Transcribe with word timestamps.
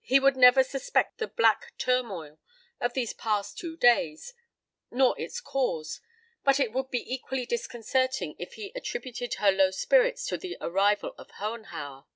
He 0.00 0.18
would 0.18 0.36
never 0.36 0.64
suspect 0.64 1.18
the 1.18 1.28
black 1.28 1.74
turmoil 1.78 2.40
of 2.80 2.92
these 2.94 3.12
past 3.12 3.56
two 3.56 3.76
days, 3.76 4.34
nor 4.90 5.16
its 5.16 5.40
cause, 5.40 6.00
but 6.42 6.58
it 6.58 6.72
would 6.72 6.90
be 6.90 7.14
equally 7.14 7.46
disconcerting 7.46 8.34
if 8.40 8.54
he 8.54 8.72
attributed 8.74 9.34
her 9.34 9.52
low 9.52 9.70
spirits 9.70 10.26
to 10.26 10.36
the 10.36 10.56
arrival 10.60 11.14
of 11.16 11.30
Hohenhauer. 11.38 12.06